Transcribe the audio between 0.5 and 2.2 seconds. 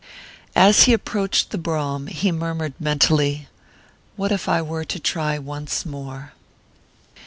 As he approached the brougham,